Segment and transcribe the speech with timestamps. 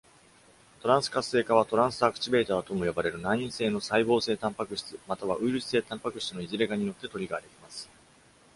[0.81, 7.87] トランス活性化は、トランスアクチベーターとも呼ばれる内因性の細胞性タンパク質またはウイルス性タンパク質のいずれかによってトリガーできます。